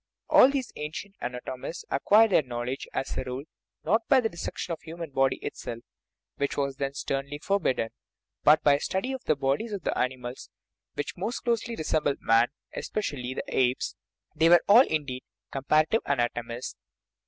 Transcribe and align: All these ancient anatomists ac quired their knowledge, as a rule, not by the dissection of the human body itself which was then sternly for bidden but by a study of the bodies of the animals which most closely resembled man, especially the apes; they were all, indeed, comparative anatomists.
All 0.31 0.49
these 0.49 0.71
ancient 0.77 1.13
anatomists 1.21 1.85
ac 1.91 1.99
quired 2.05 2.31
their 2.31 2.41
knowledge, 2.41 2.87
as 2.91 3.15
a 3.19 3.23
rule, 3.23 3.43
not 3.83 4.01
by 4.09 4.19
the 4.19 4.29
dissection 4.29 4.71
of 4.71 4.79
the 4.79 4.85
human 4.85 5.11
body 5.11 5.35
itself 5.43 5.83
which 6.37 6.57
was 6.57 6.77
then 6.77 6.95
sternly 6.95 7.37
for 7.37 7.59
bidden 7.59 7.89
but 8.43 8.63
by 8.63 8.73
a 8.77 8.79
study 8.79 9.11
of 9.13 9.23
the 9.25 9.35
bodies 9.35 9.73
of 9.73 9.83
the 9.83 9.95
animals 9.95 10.49
which 10.95 11.15
most 11.15 11.41
closely 11.41 11.75
resembled 11.75 12.17
man, 12.19 12.47
especially 12.75 13.35
the 13.35 13.43
apes; 13.49 13.95
they 14.35 14.49
were 14.49 14.63
all, 14.67 14.81
indeed, 14.87 15.21
comparative 15.51 16.01
anatomists. 16.07 16.75